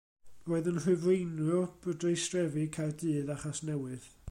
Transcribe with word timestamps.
Roedd 0.51 0.69
yn 0.71 0.79
Rhyddfreiniwr 0.85 1.67
bwrdeistrefi 1.85 2.65
Caerdydd 2.79 3.33
a 3.37 3.39
Chasnewydd. 3.45 4.13